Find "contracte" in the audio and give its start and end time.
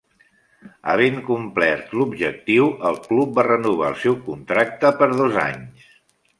4.33-4.95